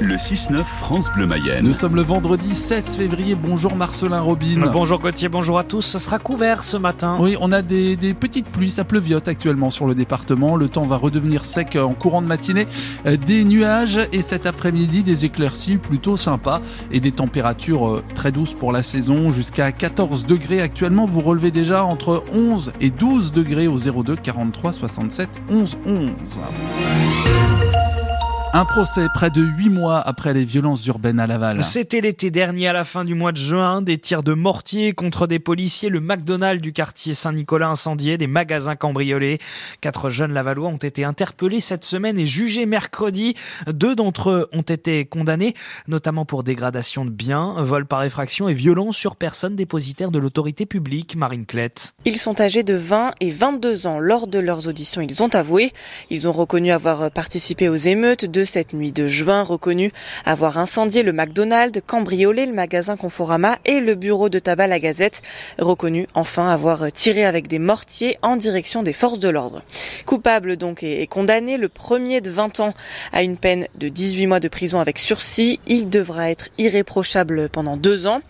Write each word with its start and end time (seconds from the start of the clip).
Le 0.00 0.16
6-9 0.16 0.64
France 0.64 1.08
Bleu 1.14 1.24
Mayenne. 1.26 1.64
Nous 1.64 1.72
sommes 1.72 1.94
le 1.94 2.02
vendredi 2.02 2.54
16 2.54 2.96
février. 2.96 3.36
Bonjour 3.36 3.76
Marcelin 3.76 4.20
Robin. 4.20 4.68
Bonjour 4.72 4.98
Gauthier, 4.98 5.28
bonjour 5.28 5.56
à 5.58 5.62
tous. 5.64 5.82
Ce 5.82 6.00
sera 6.00 6.18
couvert 6.18 6.64
ce 6.64 6.76
matin. 6.76 7.16
Oui, 7.20 7.36
on 7.40 7.52
a 7.52 7.62
des, 7.62 7.94
des 7.94 8.12
petites 8.12 8.48
pluies, 8.50 8.72
ça 8.72 8.82
pleuviote 8.84 9.28
actuellement 9.28 9.70
sur 9.70 9.86
le 9.86 9.94
département. 9.94 10.56
Le 10.56 10.66
temps 10.68 10.84
va 10.84 10.96
redevenir 10.96 11.44
sec 11.44 11.76
en 11.76 11.94
courant 11.94 12.22
de 12.22 12.26
matinée. 12.26 12.66
Euh, 13.06 13.16
Des 13.16 13.44
nuages 13.44 14.00
et 14.12 14.22
cet 14.22 14.46
après-midi 14.46 15.04
des 15.04 15.24
éclaircies 15.24 15.78
plutôt 15.78 16.16
sympas 16.16 16.60
et 16.90 16.98
des 16.98 17.12
températures 17.12 17.88
euh, 17.88 18.02
très 18.16 18.32
douces 18.32 18.52
pour 18.54 18.72
la 18.72 18.82
saison 18.82 19.32
jusqu'à 19.32 19.70
14 19.70 20.26
degrés 20.26 20.60
actuellement. 20.60 21.06
Vous 21.06 21.20
relevez 21.20 21.52
déjà 21.52 21.84
entre 21.84 22.24
11 22.32 22.72
et 22.80 22.90
12 22.90 23.30
degrés 23.30 23.68
au 23.68 23.78
02 23.78 24.16
43 24.16 24.72
67 24.72 25.28
11 25.50 25.76
11. 25.86 26.10
Un 28.56 28.64
procès 28.64 29.08
près 29.12 29.30
de 29.30 29.42
8 29.42 29.68
mois 29.68 29.98
après 29.98 30.32
les 30.32 30.44
violences 30.44 30.86
urbaines 30.86 31.18
à 31.18 31.26
Laval. 31.26 31.64
C'était 31.64 32.00
l'été 32.00 32.30
dernier, 32.30 32.68
à 32.68 32.72
la 32.72 32.84
fin 32.84 33.04
du 33.04 33.12
mois 33.16 33.32
de 33.32 33.36
juin, 33.36 33.82
des 33.82 33.98
tirs 33.98 34.22
de 34.22 34.32
mortier 34.32 34.92
contre 34.92 35.26
des 35.26 35.40
policiers, 35.40 35.88
le 35.88 35.98
McDonald's 35.98 36.62
du 36.62 36.72
quartier 36.72 37.14
Saint-Nicolas 37.14 37.66
incendié, 37.66 38.16
des 38.16 38.28
magasins 38.28 38.76
cambriolés. 38.76 39.40
Quatre 39.80 40.08
jeunes 40.08 40.32
Lavallois 40.32 40.68
ont 40.68 40.76
été 40.76 41.02
interpellés 41.02 41.58
cette 41.58 41.84
semaine 41.84 42.16
et 42.16 42.26
jugés 42.26 42.64
mercredi. 42.64 43.34
Deux 43.66 43.96
d'entre 43.96 44.30
eux 44.30 44.48
ont 44.52 44.62
été 44.62 45.04
condamnés, 45.04 45.54
notamment 45.88 46.24
pour 46.24 46.44
dégradation 46.44 47.04
de 47.04 47.10
biens, 47.10 47.56
vol 47.58 47.86
par 47.86 48.04
effraction 48.04 48.48
et 48.48 48.54
violence 48.54 48.96
sur 48.96 49.16
personne 49.16 49.56
dépositaire 49.56 50.12
de 50.12 50.20
l'autorité 50.20 50.64
publique, 50.64 51.16
Marine 51.16 51.44
Clette. 51.44 51.94
Ils 52.04 52.20
sont 52.20 52.40
âgés 52.40 52.62
de 52.62 52.74
20 52.74 53.14
et 53.18 53.32
22 53.32 53.88
ans. 53.88 53.98
Lors 53.98 54.28
de 54.28 54.38
leurs 54.38 54.68
auditions, 54.68 55.00
ils 55.00 55.24
ont 55.24 55.34
avoué. 55.34 55.72
Ils 56.08 56.28
ont 56.28 56.32
reconnu 56.32 56.70
avoir 56.70 57.10
participé 57.10 57.68
aux 57.68 57.74
émeutes 57.74 58.26
de 58.26 58.43
cette 58.44 58.72
nuit 58.72 58.92
de 58.92 59.06
juin, 59.06 59.42
reconnu 59.42 59.92
avoir 60.24 60.58
incendié 60.58 61.02
le 61.02 61.12
McDonald's, 61.12 61.80
cambriolé 61.86 62.46
le 62.46 62.52
magasin 62.52 62.96
Conforama 62.96 63.58
et 63.64 63.80
le 63.80 63.94
bureau 63.94 64.28
de 64.28 64.38
tabac 64.38 64.66
La 64.66 64.78
Gazette. 64.78 65.22
Reconnu 65.58 66.06
enfin 66.14 66.48
avoir 66.48 66.90
tiré 66.92 67.24
avec 67.24 67.48
des 67.48 67.58
mortiers 67.58 68.18
en 68.22 68.36
direction 68.36 68.82
des 68.82 68.92
forces 68.92 69.18
de 69.18 69.28
l'ordre. 69.28 69.62
Coupable 70.06 70.56
donc 70.56 70.82
et 70.82 71.06
condamné, 71.06 71.56
le 71.56 71.68
premier 71.68 72.20
de 72.20 72.30
20 72.30 72.60
ans 72.60 72.74
à 73.12 73.22
une 73.22 73.36
peine 73.36 73.66
de 73.76 73.88
18 73.88 74.26
mois 74.26 74.40
de 74.40 74.48
prison 74.48 74.80
avec 74.80 74.98
sursis. 74.98 75.60
Il 75.66 75.90
devra 75.90 76.30
être 76.30 76.48
irréprochable 76.58 77.48
pendant 77.48 77.76
deux 77.76 78.06
ans. 78.06 78.20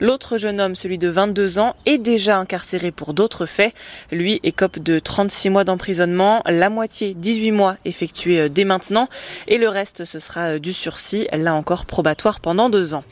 L'autre 0.00 0.38
jeune 0.38 0.60
homme, 0.60 0.74
celui 0.74 0.98
de 0.98 1.08
22 1.08 1.58
ans, 1.58 1.74
est 1.86 1.98
déjà 1.98 2.38
incarcéré 2.38 2.90
pour 2.90 3.14
d'autres 3.14 3.46
faits. 3.46 3.74
Lui 4.10 4.40
écope 4.42 4.78
de 4.78 4.98
36 4.98 5.50
mois 5.50 5.64
d'emprisonnement, 5.64 6.42
la 6.46 6.70
moitié 6.70 7.14
18 7.14 7.52
mois 7.52 7.76
effectués 7.84 8.48
dès 8.48 8.64
maintenant 8.64 9.08
et 9.48 9.58
le 9.58 9.63
reste 9.66 10.04
ce 10.04 10.18
sera 10.18 10.58
du 10.58 10.72
sursis, 10.72 11.26
là 11.32 11.54
encore 11.54 11.86
probatoire 11.86 12.40
pendant 12.40 12.70
deux 12.70 12.94
ans. 12.94 13.04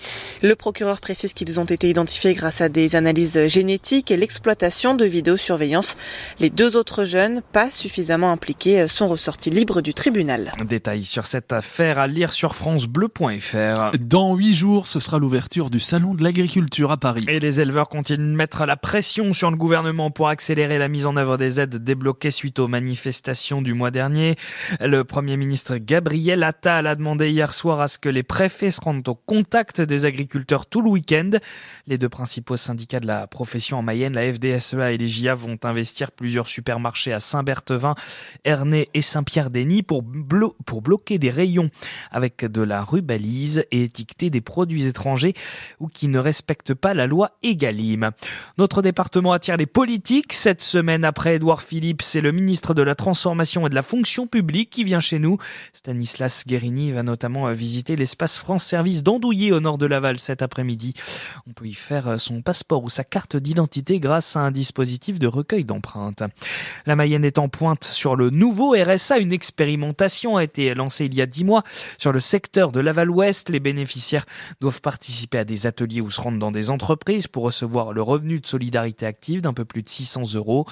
Le 0.42 0.54
procureur 0.54 1.00
précise 1.00 1.32
qu'ils 1.32 1.60
ont 1.60 1.64
été 1.64 1.88
identifiés 1.88 2.34
grâce 2.34 2.60
à 2.60 2.68
des 2.68 2.96
analyses 2.96 3.46
génétiques 3.46 4.10
et 4.10 4.16
l'exploitation 4.16 4.94
de 4.94 5.04
vidéosurveillance. 5.04 5.96
Les 6.38 6.50
deux 6.50 6.76
autres 6.76 7.04
jeunes, 7.04 7.42
pas 7.52 7.70
suffisamment 7.70 8.32
impliqués, 8.32 8.86
sont 8.88 9.08
ressortis 9.08 9.50
libres 9.50 9.80
du 9.80 9.94
tribunal. 9.94 10.52
Détails 10.64 11.04
sur 11.04 11.26
cette 11.26 11.52
affaire 11.52 11.98
à 11.98 12.06
lire 12.06 12.32
sur 12.32 12.54
francebleu.fr. 12.54 13.92
Dans 14.00 14.34
huit 14.34 14.54
jours, 14.54 14.86
ce 14.86 15.00
sera 15.00 15.18
l'ouverture 15.18 15.70
du 15.70 15.80
Salon 15.80 16.14
de 16.14 16.22
l'agriculture 16.22 16.90
à 16.90 16.96
Paris. 16.96 17.22
Et 17.28 17.40
les 17.40 17.60
éleveurs 17.60 17.88
continuent 17.88 18.32
de 18.32 18.36
mettre 18.36 18.66
la 18.66 18.76
pression 18.76 19.32
sur 19.32 19.50
le 19.50 19.56
gouvernement 19.56 20.10
pour 20.10 20.28
accélérer 20.28 20.78
la 20.78 20.88
mise 20.88 21.06
en 21.06 21.16
œuvre 21.16 21.36
des 21.36 21.60
aides 21.60 21.76
débloquées 21.76 22.30
suite 22.30 22.58
aux 22.58 22.68
manifestations 22.68 23.62
du 23.62 23.74
mois 23.74 23.90
dernier. 23.90 24.36
Le 24.80 25.04
Premier 25.04 25.36
ministre 25.36 25.76
Gabriel 25.76 26.41
Attal 26.44 26.86
a 26.86 26.94
demandé 26.94 27.30
hier 27.30 27.52
soir 27.52 27.80
à 27.80 27.88
ce 27.88 27.98
que 27.98 28.08
les 28.08 28.22
préfets 28.22 28.70
se 28.70 28.80
rendent 28.80 29.06
au 29.08 29.14
contact 29.14 29.80
des 29.80 30.04
agriculteurs 30.04 30.66
tout 30.66 30.80
le 30.80 30.90
week-end. 30.90 31.30
Les 31.86 31.98
deux 31.98 32.08
principaux 32.08 32.56
syndicats 32.56 33.00
de 33.00 33.06
la 33.06 33.26
profession 33.26 33.78
en 33.78 33.82
Mayenne, 33.82 34.14
la 34.14 34.32
FDSEA 34.32 34.92
et 34.92 34.98
les 34.98 35.08
JA, 35.08 35.34
vont 35.34 35.58
investir 35.62 36.10
plusieurs 36.10 36.46
supermarchés 36.46 37.12
à 37.12 37.20
Saint-Berthevin, 37.20 37.94
Ernée 38.44 38.88
et 38.94 39.02
Saint-Pierre-Denis 39.02 39.82
pour, 39.82 40.04
pour 40.66 40.82
bloquer 40.82 41.18
des 41.18 41.30
rayons 41.30 41.70
avec 42.10 42.44
de 42.44 42.62
la 42.62 42.82
rubalise 42.82 43.64
et 43.70 43.84
étiqueter 43.84 44.30
des 44.30 44.40
produits 44.40 44.86
étrangers 44.86 45.34
ou 45.80 45.88
qui 45.88 46.08
ne 46.08 46.18
respectent 46.18 46.74
pas 46.74 46.94
la 46.94 47.06
loi 47.06 47.32
Egalim. 47.42 48.10
Notre 48.58 48.82
département 48.82 49.32
attire 49.32 49.56
les 49.56 49.66
politiques. 49.66 50.32
Cette 50.32 50.62
semaine 50.62 51.04
après 51.04 51.36
Édouard 51.36 51.62
Philippe, 51.62 52.02
c'est 52.02 52.20
le 52.20 52.32
ministre 52.32 52.74
de 52.74 52.82
la 52.82 52.94
Transformation 52.94 53.66
et 53.66 53.70
de 53.70 53.74
la 53.74 53.82
Fonction 53.82 54.26
publique 54.26 54.70
qui 54.70 54.84
vient 54.84 55.00
chez 55.00 55.18
nous. 55.18 55.38
Stanislas 55.72 56.31
Guérini 56.46 56.92
va 56.92 57.02
notamment 57.02 57.50
visiter 57.52 57.96
l'espace 57.96 58.38
France 58.38 58.64
Service 58.64 59.02
d'Andouillé 59.02 59.52
au 59.52 59.60
nord 59.60 59.78
de 59.78 59.86
Laval 59.86 60.18
cet 60.18 60.42
après-midi. 60.42 60.94
On 61.46 61.52
peut 61.52 61.66
y 61.66 61.74
faire 61.74 62.18
son 62.18 62.42
passeport 62.42 62.82
ou 62.84 62.88
sa 62.88 63.04
carte 63.04 63.36
d'identité 63.36 64.00
grâce 64.00 64.36
à 64.36 64.40
un 64.40 64.50
dispositif 64.50 65.18
de 65.18 65.26
recueil 65.26 65.64
d'empreintes. 65.64 66.22
La 66.86 66.96
Mayenne 66.96 67.24
est 67.24 67.38
en 67.38 67.48
pointe 67.48 67.84
sur 67.84 68.16
le 68.16 68.30
nouveau 68.30 68.74
RSA. 68.74 69.18
Une 69.18 69.32
expérimentation 69.32 70.36
a 70.36 70.44
été 70.44 70.74
lancée 70.74 71.06
il 71.06 71.14
y 71.14 71.22
a 71.22 71.26
dix 71.26 71.44
mois 71.44 71.62
sur 71.98 72.12
le 72.12 72.20
secteur 72.20 72.72
de 72.72 72.80
Laval-Ouest. 72.80 73.50
Les 73.50 73.60
bénéficiaires 73.60 74.26
doivent 74.60 74.80
participer 74.80 75.38
à 75.38 75.44
des 75.44 75.66
ateliers 75.66 76.00
ou 76.00 76.10
se 76.10 76.20
rendre 76.20 76.38
dans 76.38 76.52
des 76.52 76.70
entreprises 76.70 77.26
pour 77.26 77.44
recevoir 77.44 77.92
le 77.92 78.02
revenu 78.02 78.40
de 78.40 78.46
solidarité 78.46 79.06
active 79.06 79.42
d'un 79.42 79.52
peu 79.52 79.64
plus 79.64 79.82
de 79.82 79.88
600 79.88 80.34
euros. 80.34 80.66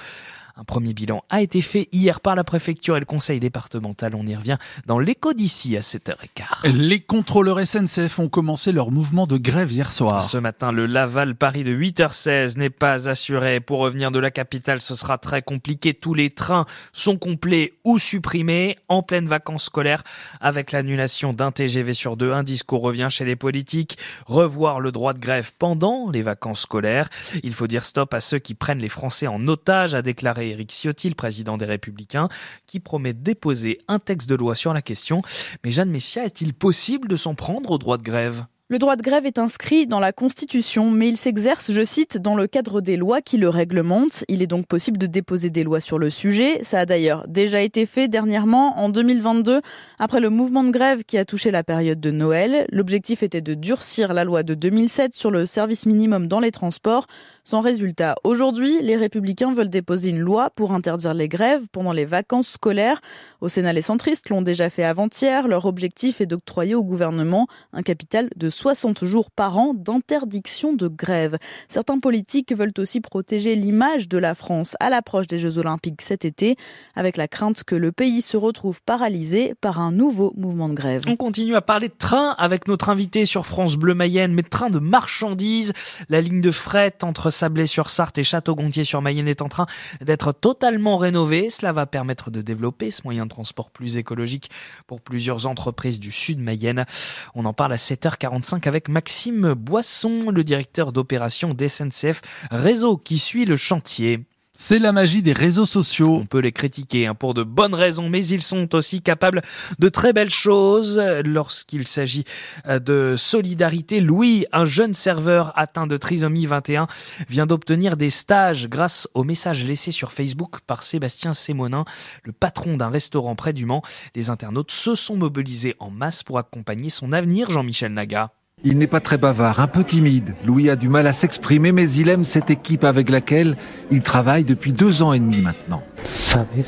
Un 0.55 0.63
premier 0.63 0.93
bilan 0.93 1.23
a 1.29 1.41
été 1.41 1.61
fait 1.61 1.87
hier 1.91 2.19
par 2.19 2.35
la 2.35 2.43
préfecture 2.43 2.97
et 2.97 2.99
le 2.99 3.05
conseil 3.05 3.39
départemental. 3.39 4.15
On 4.15 4.25
y 4.25 4.35
revient 4.35 4.57
dans 4.85 4.99
l'écho 4.99 5.33
d'ici 5.33 5.77
à 5.77 5.79
7h15. 5.79 6.71
Les 6.71 6.99
contrôleurs 6.99 7.65
SNCF 7.65 8.19
ont 8.19 8.29
commencé 8.29 8.71
leur 8.71 8.91
mouvement 8.91 9.27
de 9.27 9.37
grève 9.37 9.71
hier 9.71 9.93
soir. 9.93 10.23
Ce 10.23 10.37
matin, 10.37 10.71
le 10.71 10.85
Laval-Paris 10.85 11.63
de 11.63 11.75
8h16 11.75 12.57
n'est 12.57 12.69
pas 12.69 13.09
assuré. 13.09 13.59
Pour 13.59 13.79
revenir 13.79 14.11
de 14.11 14.19
la 14.19 14.31
capitale, 14.31 14.81
ce 14.81 14.95
sera 14.95 15.17
très 15.17 15.41
compliqué. 15.41 15.93
Tous 15.93 16.13
les 16.13 16.29
trains 16.29 16.65
sont 16.91 17.17
complets 17.17 17.73
ou 17.83 17.97
supprimés 17.97 18.77
en 18.89 19.03
pleine 19.03 19.27
vacances 19.27 19.65
scolaires 19.65 20.03
avec 20.39 20.71
l'annulation 20.71 21.33
d'un 21.33 21.51
TGV 21.51 21.93
sur 21.93 22.17
deux. 22.17 22.31
Un 22.31 22.43
discours 22.43 22.81
revient 22.81 23.07
chez 23.09 23.25
les 23.25 23.35
politiques. 23.35 23.97
Revoir 24.25 24.79
le 24.79 24.91
droit 24.91 25.13
de 25.13 25.19
grève 25.19 25.51
pendant 25.57 26.09
les 26.09 26.21
vacances 26.21 26.61
scolaires. 26.61 27.09
Il 27.43 27.53
faut 27.53 27.67
dire 27.67 27.83
stop 27.83 28.13
à 28.13 28.19
ceux 28.19 28.39
qui 28.39 28.53
prennent 28.53 28.79
les 28.79 28.89
Français 28.89 29.27
en 29.27 29.47
otage, 29.47 29.95
a 29.95 30.01
déclaré 30.01 30.40
Éric 30.49 30.71
Ciotti, 30.71 31.09
le 31.09 31.15
président 31.15 31.57
des 31.57 31.65
Républicains, 31.65 32.29
qui 32.67 32.79
promet 32.79 33.13
de 33.13 33.21
déposer 33.21 33.79
un 33.87 33.99
texte 33.99 34.29
de 34.29 34.35
loi 34.35 34.55
sur 34.55 34.73
la 34.73 34.81
question. 34.81 35.21
Mais 35.63 35.71
Jeanne 35.71 35.89
Messia, 35.89 36.25
est-il 36.25 36.53
possible 36.53 37.07
de 37.07 37.15
s'en 37.15 37.35
prendre 37.35 37.71
au 37.71 37.77
droit 37.77 37.97
de 37.97 38.03
grève? 38.03 38.45
Le 38.71 38.79
droit 38.79 38.95
de 38.95 39.01
grève 39.01 39.25
est 39.25 39.37
inscrit 39.37 39.85
dans 39.85 39.99
la 39.99 40.13
Constitution, 40.13 40.91
mais 40.91 41.09
il 41.09 41.17
s'exerce, 41.17 41.73
je 41.73 41.83
cite, 41.83 42.17
dans 42.17 42.35
le 42.35 42.47
cadre 42.47 42.79
des 42.79 42.95
lois 42.95 43.19
qui 43.19 43.37
le 43.37 43.49
réglementent. 43.49 44.23
Il 44.29 44.41
est 44.41 44.47
donc 44.47 44.65
possible 44.65 44.97
de 44.97 45.07
déposer 45.07 45.49
des 45.49 45.65
lois 45.65 45.81
sur 45.81 45.99
le 45.99 46.09
sujet. 46.09 46.63
Ça 46.63 46.79
a 46.79 46.85
d'ailleurs 46.85 47.27
déjà 47.27 47.59
été 47.59 47.85
fait 47.85 48.07
dernièrement, 48.07 48.79
en 48.79 48.87
2022, 48.87 49.59
après 49.99 50.21
le 50.21 50.29
mouvement 50.29 50.63
de 50.63 50.71
grève 50.71 51.03
qui 51.03 51.17
a 51.17 51.25
touché 51.25 51.51
la 51.51 51.65
période 51.65 51.99
de 51.99 52.11
Noël. 52.11 52.65
L'objectif 52.71 53.23
était 53.23 53.41
de 53.41 53.55
durcir 53.55 54.13
la 54.13 54.23
loi 54.23 54.41
de 54.43 54.53
2007 54.53 55.15
sur 55.15 55.31
le 55.31 55.45
service 55.45 55.85
minimum 55.85 56.29
dans 56.29 56.39
les 56.39 56.51
transports. 56.51 57.07
Sans 57.43 57.61
résultat, 57.61 58.15
aujourd'hui, 58.23 58.81
les 58.81 58.95
républicains 58.95 59.51
veulent 59.51 59.69
déposer 59.69 60.09
une 60.09 60.19
loi 60.19 60.51
pour 60.55 60.73
interdire 60.73 61.15
les 61.15 61.27
grèves 61.27 61.63
pendant 61.71 61.91
les 61.91 62.05
vacances 62.05 62.49
scolaires. 62.49 63.01
Au 63.41 63.49
Sénat, 63.49 63.73
les 63.73 63.81
centristes 63.81 64.29
l'ont 64.29 64.43
déjà 64.43 64.69
fait 64.69 64.83
avant-hier. 64.83 65.47
Leur 65.47 65.65
objectif 65.65 66.21
est 66.21 66.27
d'octroyer 66.27 66.75
au 66.75 66.83
gouvernement 66.83 67.47
un 67.73 67.81
capital 67.81 68.29
de 68.35 68.49
60 68.51 69.05
jours 69.05 69.31
par 69.31 69.57
an 69.57 69.73
d'interdiction 69.73 70.73
de 70.73 70.87
grève. 70.87 71.37
Certains 71.67 71.97
politiques 71.97 72.55
veulent 72.55 72.73
aussi 72.77 73.01
protéger 73.01 73.55
l'image 73.55 74.07
de 74.07 74.19
la 74.19 74.35
France 74.35 74.75
à 74.79 74.91
l'approche 74.91 75.25
des 75.25 75.39
Jeux 75.39 75.57
Olympiques 75.57 76.03
cet 76.03 76.25
été, 76.25 76.57
avec 76.95 77.17
la 77.17 77.27
crainte 77.27 77.63
que 77.63 77.75
le 77.75 77.91
pays 77.91 78.21
se 78.21 78.37
retrouve 78.37 78.81
paralysé 78.85 79.55
par 79.61 79.79
un 79.79 79.91
nouveau 79.91 80.31
mouvement 80.37 80.69
de 80.69 80.75
grève. 80.75 81.05
On 81.07 81.15
continue 81.15 81.55
à 81.55 81.61
parler 81.61 81.87
de 81.87 81.97
train 81.97 82.35
avec 82.37 82.67
notre 82.67 82.89
invité 82.89 83.25
sur 83.25 83.47
France 83.47 83.77
Bleu 83.77 83.95
Mayenne, 83.95 84.33
mais 84.33 84.43
de 84.43 84.49
train 84.49 84.69
de 84.69 84.79
marchandises. 84.79 85.73
La 86.07 86.21
ligne 86.21 86.41
de 86.41 86.51
fret 86.51 86.93
entre 87.01 87.30
Sablé-sur-Sarthe 87.31 88.17
et 88.17 88.23
Château-Gontier-sur-Mayenne 88.23 89.27
est 89.27 89.41
en 89.41 89.49
train 89.49 89.65
d'être 90.01 90.31
totalement 90.33 90.97
rénovée. 90.97 91.49
Cela 91.49 91.71
va 91.73 91.85
permettre 91.85 92.29
de 92.29 92.41
développer 92.41 92.91
ce 92.91 93.01
moyen 93.03 93.25
de 93.25 93.29
transport 93.29 93.71
plus 93.71 93.97
écologique 93.97 94.51
pour 94.87 95.01
plusieurs 95.01 95.47
entreprises 95.47 95.99
du 95.99 96.11
sud 96.11 96.39
Mayenne. 96.39 96.85
On 97.33 97.45
en 97.45 97.53
parle 97.53 97.73
à 97.73 97.77
7h45 97.77 98.67
avec 98.67 98.89
Maxime 98.89 99.53
Boisson, 99.53 100.29
le 100.29 100.43
directeur 100.43 100.91
d'opération 100.91 101.53
d'SNCF 101.53 102.21
Réseau 102.51 102.97
qui 102.97 103.17
suit 103.17 103.45
le 103.45 103.55
chantier. 103.55 104.25
C'est 104.63 104.77
la 104.77 104.91
magie 104.91 105.23
des 105.23 105.33
réseaux 105.33 105.65
sociaux. 105.65 106.17
On 106.21 106.27
peut 106.27 106.37
les 106.37 106.51
critiquer 106.51 107.07
hein, 107.07 107.15
pour 107.15 107.33
de 107.33 107.41
bonnes 107.41 107.73
raisons, 107.73 108.09
mais 108.09 108.23
ils 108.23 108.43
sont 108.43 108.75
aussi 108.75 109.01
capables 109.01 109.41
de 109.79 109.89
très 109.89 110.13
belles 110.13 110.29
choses. 110.29 111.01
Lorsqu'il 111.25 111.87
s'agit 111.87 112.25
euh, 112.67 112.77
de 112.77 113.15
solidarité, 113.17 114.01
Louis, 114.01 114.45
un 114.51 114.65
jeune 114.65 114.93
serveur 114.93 115.51
atteint 115.55 115.87
de 115.87 115.97
trisomie 115.97 116.45
21, 116.45 116.85
vient 117.27 117.47
d'obtenir 117.47 117.97
des 117.97 118.11
stages 118.11 118.69
grâce 118.69 119.09
aux 119.15 119.23
messages 119.23 119.65
laissés 119.65 119.91
sur 119.91 120.11
Facebook 120.11 120.59
par 120.67 120.83
Sébastien 120.83 121.33
Sémonin, 121.33 121.83
le 122.23 122.31
patron 122.31 122.77
d'un 122.77 122.89
restaurant 122.89 123.35
près 123.35 123.53
du 123.53 123.65
Mans. 123.65 123.81
Les 124.13 124.29
internautes 124.29 124.71
se 124.71 124.93
sont 124.93 125.17
mobilisés 125.17 125.75
en 125.79 125.89
masse 125.89 126.21
pour 126.21 126.37
accompagner 126.37 126.89
son 126.89 127.13
avenir, 127.13 127.49
Jean-Michel 127.49 127.93
Naga. 127.93 128.31
Il 128.63 128.77
n'est 128.77 128.87
pas 128.87 128.99
très 128.99 129.17
bavard, 129.17 129.59
un 129.59 129.65
peu 129.67 129.83
timide. 129.83 130.35
Louis 130.45 130.69
a 130.69 130.75
du 130.75 130.87
mal 130.87 131.07
à 131.07 131.13
s'exprimer, 131.13 131.71
mais 131.71 131.91
il 131.91 132.09
aime 132.09 132.23
cette 132.23 132.51
équipe 132.51 132.83
avec 132.83 133.09
laquelle 133.09 133.57
il 133.89 134.01
travaille 134.01 134.43
depuis 134.43 134.71
deux 134.71 135.01
ans 135.01 135.13
et 135.13 135.19
demi 135.19 135.41
maintenant. 135.41 135.81
Service 136.05 136.67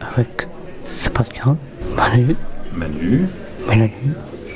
avec 0.00 0.46
Sébastien, 0.84 1.56
Manu, 1.96 2.36
Manu, 2.76 3.26
Mélanie, 3.68 3.90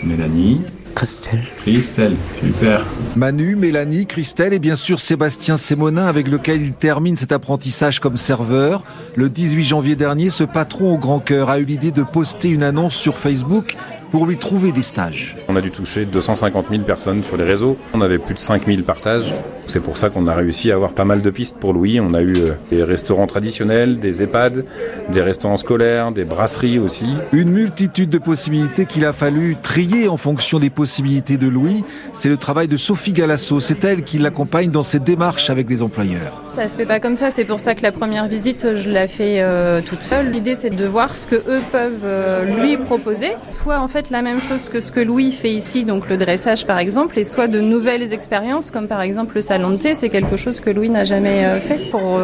Mélanie, 0.04 0.60
Christelle. 0.94 1.44
Christelle, 1.58 2.16
super. 2.40 2.86
Manu, 3.16 3.56
Mélanie, 3.56 4.06
Christelle 4.06 4.54
et 4.54 4.58
bien 4.58 4.76
sûr 4.76 5.00
Sébastien 5.00 5.56
Sémonin 5.56 6.06
avec 6.06 6.28
lequel 6.28 6.62
il 6.62 6.72
termine 6.72 7.16
cet 7.16 7.32
apprentissage 7.32 8.00
comme 8.00 8.16
serveur. 8.16 8.82
Le 9.14 9.28
18 9.28 9.64
janvier 9.64 9.96
dernier, 9.96 10.30
ce 10.30 10.44
patron 10.44 10.94
au 10.94 10.98
grand 10.98 11.18
cœur 11.18 11.50
a 11.50 11.58
eu 11.58 11.64
l'idée 11.64 11.90
de 11.90 12.02
poster 12.02 12.48
une 12.48 12.62
annonce 12.62 12.94
sur 12.94 13.18
Facebook 13.18 13.76
pour 14.10 14.26
lui 14.26 14.36
trouver 14.36 14.72
des 14.72 14.82
stages. 14.82 15.36
On 15.48 15.56
a 15.56 15.60
dû 15.60 15.70
toucher 15.70 16.04
250 16.04 16.66
000 16.70 16.82
personnes 16.82 17.22
sur 17.22 17.36
les 17.36 17.44
réseaux. 17.44 17.76
On 17.94 18.00
avait 18.00 18.18
plus 18.18 18.34
de 18.34 18.40
5 18.40 18.66
000 18.66 18.82
partages. 18.82 19.34
C'est 19.66 19.82
pour 19.82 19.96
ça 19.96 20.10
qu'on 20.10 20.28
a 20.28 20.34
réussi 20.34 20.70
à 20.70 20.74
avoir 20.74 20.92
pas 20.92 21.04
mal 21.04 21.22
de 21.22 21.30
pistes 21.30 21.58
pour 21.58 21.72
Louis. 21.72 22.00
On 22.00 22.14
a 22.14 22.22
eu 22.22 22.34
euh, 22.36 22.52
des 22.70 22.84
restaurants 22.84 23.26
traditionnels, 23.26 23.98
des 23.98 24.22
EHPAD, 24.22 24.64
des 25.10 25.22
restaurants 25.22 25.56
scolaires, 25.56 26.12
des 26.12 26.24
brasseries 26.24 26.78
aussi. 26.78 27.06
Une 27.32 27.50
multitude 27.50 28.08
de 28.10 28.18
possibilités 28.18 28.86
qu'il 28.86 29.04
a 29.04 29.12
fallu 29.12 29.56
trier 29.60 30.08
en 30.08 30.16
fonction 30.16 30.58
des 30.58 30.70
possibilités 30.70 31.36
de 31.36 31.48
Louis. 31.48 31.84
C'est 32.12 32.28
le 32.28 32.36
travail 32.36 32.68
de 32.68 32.76
Sophie 32.76 33.12
Galasso. 33.12 33.58
C'est 33.60 33.84
elle 33.84 34.04
qui 34.04 34.18
l'accompagne 34.18 34.70
dans 34.70 34.82
ses 34.84 35.00
démarches 35.00 35.50
avec 35.50 35.68
les 35.68 35.82
employeurs. 35.82 36.42
Ça 36.52 36.68
se 36.68 36.76
fait 36.76 36.86
pas 36.86 37.00
comme 37.00 37.16
ça, 37.16 37.30
c'est 37.30 37.44
pour 37.44 37.60
ça 37.60 37.74
que 37.74 37.82
la 37.82 37.92
première 37.92 38.28
visite, 38.28 38.76
je 38.76 38.88
la 38.88 39.08
fais 39.08 39.42
euh, 39.42 39.82
toute 39.82 40.02
seule. 40.02 40.30
L'idée, 40.30 40.54
c'est 40.54 40.70
de 40.70 40.86
voir 40.86 41.16
ce 41.16 41.26
que 41.26 41.36
eux 41.36 41.60
peuvent 41.70 42.04
euh, 42.04 42.44
lui 42.62 42.76
proposer. 42.78 43.32
Soit 43.50 43.78
en 43.78 43.88
fait 43.88 43.95
la 44.10 44.22
même 44.22 44.40
chose 44.40 44.68
que 44.68 44.80
ce 44.80 44.92
que 44.92 45.00
Louis 45.00 45.32
fait 45.32 45.52
ici, 45.52 45.84
donc 45.84 46.08
le 46.08 46.16
dressage 46.16 46.66
par 46.66 46.78
exemple, 46.78 47.18
et 47.18 47.24
soit 47.24 47.48
de 47.48 47.60
nouvelles 47.60 48.12
expériences, 48.12 48.70
comme 48.70 48.88
par 48.88 49.00
exemple 49.00 49.36
le 49.36 49.42
salon 49.42 49.70
de 49.70 49.76
thé, 49.76 49.94
c'est 49.94 50.08
quelque 50.08 50.36
chose 50.36 50.60
que 50.60 50.70
Louis 50.70 50.90
n'a 50.90 51.04
jamais 51.04 51.44
euh, 51.44 51.60
fait 51.60 51.90
pour 51.90 52.20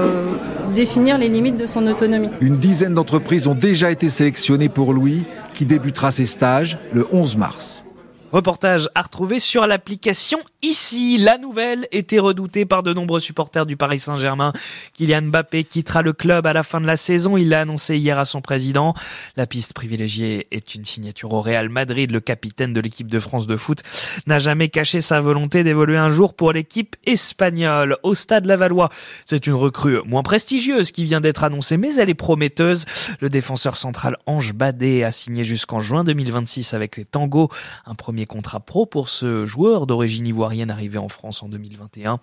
définir 0.74 1.18
les 1.18 1.28
limites 1.28 1.56
de 1.56 1.66
son 1.66 1.86
autonomie. 1.86 2.30
Une 2.40 2.58
dizaine 2.58 2.94
d'entreprises 2.94 3.46
ont 3.46 3.54
déjà 3.54 3.90
été 3.90 4.08
sélectionnées 4.08 4.68
pour 4.68 4.92
Louis, 4.92 5.24
qui 5.54 5.66
débutera 5.66 6.10
ses 6.10 6.26
stages 6.26 6.78
le 6.92 7.06
11 7.12 7.36
mars. 7.36 7.84
Reportage 8.32 8.88
à 8.94 9.02
retrouver 9.02 9.38
sur 9.40 9.66
l'application 9.66 10.38
ici. 10.62 11.18
La 11.18 11.38
nouvelle 11.38 11.88
était 11.90 12.20
redoutée 12.20 12.64
par 12.64 12.84
de 12.84 12.94
nombreux 12.94 13.18
supporters 13.18 13.66
du 13.66 13.76
Paris 13.76 13.98
Saint-Germain. 13.98 14.52
Kylian 14.94 15.22
Mbappé 15.22 15.64
quittera 15.64 16.02
le 16.02 16.12
club 16.12 16.46
à 16.46 16.52
la 16.52 16.62
fin 16.62 16.80
de 16.80 16.86
la 16.86 16.96
saison. 16.96 17.36
Il 17.36 17.48
l'a 17.48 17.62
annoncé 17.62 17.96
hier 17.96 18.18
à 18.18 18.24
son 18.24 18.40
président. 18.40 18.94
La 19.36 19.46
piste 19.46 19.72
privilégiée 19.72 20.46
est 20.52 20.76
une 20.76 20.84
signature 20.84 21.32
au 21.32 21.42
Real 21.42 21.68
Madrid. 21.68 22.10
Le 22.12 22.20
capitaine 22.20 22.72
de 22.72 22.80
l'équipe 22.80 23.08
de 23.08 23.18
France 23.18 23.48
de 23.48 23.56
foot 23.56 23.82
n'a 24.28 24.38
jamais 24.38 24.68
caché 24.68 25.00
sa 25.00 25.20
volonté 25.20 25.64
d'évoluer 25.64 25.98
un 25.98 26.08
jour 26.08 26.34
pour 26.34 26.52
l'équipe 26.52 26.94
espagnole. 27.06 27.96
Au 28.04 28.14
stade 28.14 28.46
Lavallois, 28.46 28.90
c'est 29.26 29.48
une 29.48 29.54
recrue 29.54 29.98
moins 30.06 30.22
prestigieuse 30.22 30.92
qui 30.92 31.04
vient 31.04 31.20
d'être 31.20 31.42
annoncée, 31.42 31.76
mais 31.76 31.96
elle 31.96 32.08
est 32.08 32.14
prometteuse. 32.14 32.84
Le 33.18 33.28
défenseur 33.28 33.76
central 33.76 34.16
Ange 34.26 34.54
Badé 34.54 35.02
a 35.02 35.10
signé 35.10 35.42
jusqu'en 35.42 35.80
juin 35.80 36.04
2026 36.04 36.72
avec 36.74 36.96
les 36.96 37.04
Tangos 37.04 37.48
un 37.84 37.94
premier 37.94 38.26
contrat 38.26 38.60
pro 38.60 38.86
pour 38.86 39.08
ce 39.08 39.44
joueur 39.44 39.88
d'origine 39.88 40.26
ivoirienne 40.26 40.51
arrivé 40.70 40.98
en 40.98 41.08
France 41.08 41.42
en 41.42 41.48
2021. 41.48 42.20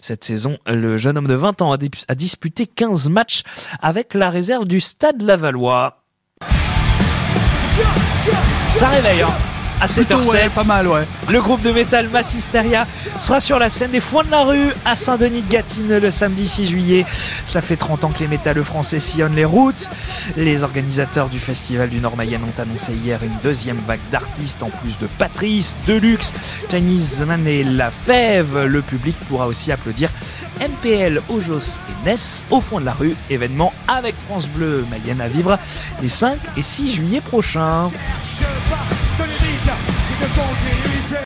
Cette 0.00 0.24
saison, 0.24 0.58
le 0.66 0.96
jeune 0.96 1.18
homme 1.18 1.26
de 1.26 1.34
20 1.34 1.62
ans 1.62 1.72
a, 1.72 2.14
disputé 2.14 2.66
15 2.66 3.08
matchs 3.08 3.42
avec 3.80 4.14
la 4.14 4.30
réserve 4.30 4.66
du 4.66 4.80
Stade 4.80 5.22
Lavallois. 5.22 6.04
Ça 8.74 8.88
réveille, 8.88 9.22
hein 9.22 9.51
à 9.82 9.86
7h07. 9.86 10.50
pas 10.50 10.62
mal, 10.62 10.86
ouais. 10.86 11.02
Le 11.28 11.42
groupe 11.42 11.60
de 11.62 11.72
métal 11.72 12.08
Massisteria 12.08 12.86
sera 13.18 13.40
sur 13.40 13.58
la 13.58 13.68
scène 13.68 13.90
des 13.90 13.98
Foins 13.98 14.22
de 14.22 14.30
la 14.30 14.42
Rue 14.44 14.72
à 14.84 14.94
Saint-Denis-de-Gatine 14.94 15.98
le 15.98 16.10
samedi 16.12 16.46
6 16.46 16.66
juillet. 16.66 17.04
Cela 17.44 17.62
fait 17.62 17.74
30 17.74 18.04
ans 18.04 18.10
que 18.10 18.20
les 18.20 18.28
métalleux 18.28 18.62
français 18.62 19.00
sillonnent 19.00 19.34
les 19.34 19.44
routes. 19.44 19.90
Les 20.36 20.62
organisateurs 20.62 21.28
du 21.28 21.40
Festival 21.40 21.88
du 21.88 21.98
Nord-Mayenne 21.98 22.42
ont 22.44 22.62
annoncé 22.62 22.92
hier 22.92 23.24
une 23.24 23.36
deuxième 23.42 23.80
vague 23.84 23.98
d'artistes 24.12 24.62
en 24.62 24.70
plus 24.70 25.00
de 25.00 25.08
Patrice, 25.18 25.74
Deluxe, 25.84 26.32
Chinese 26.70 27.20
Man 27.26 27.44
et 27.48 27.64
La 27.64 27.90
Fève. 27.90 28.64
Le 28.66 28.82
public 28.82 29.16
pourra 29.28 29.48
aussi 29.48 29.72
applaudir 29.72 30.10
MPL, 30.60 31.20
Ojos 31.28 31.80
et 31.88 32.08
Ness 32.08 32.44
au 32.50 32.60
fond 32.60 32.78
de 32.78 32.84
la 32.84 32.92
rue. 32.92 33.16
Événement 33.30 33.72
avec 33.88 34.14
France 34.28 34.46
Bleu 34.46 34.86
Mayenne 34.92 35.20
à 35.20 35.26
vivre 35.26 35.58
les 36.00 36.08
5 36.08 36.38
et 36.56 36.62
6 36.62 36.94
juillet 36.94 37.20
prochains. 37.20 37.90
Je 40.34 40.40
de 40.40 40.81